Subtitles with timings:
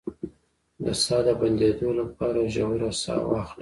[0.83, 3.59] د ساه د بندیدو لپاره ژوره ساه واخلئ